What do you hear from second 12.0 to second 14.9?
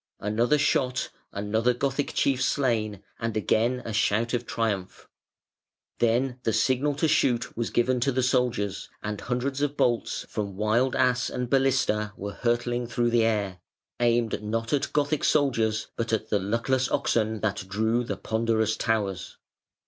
were hurtling through the air, aimed not